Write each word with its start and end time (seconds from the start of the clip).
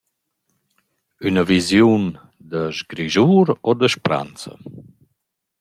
Üna 1.27 1.43
visiun 1.49 2.05
da 2.51 2.61
sgrischur 2.77 3.47
o 3.69 3.71
da 3.79 3.87
spranza? 3.95 4.53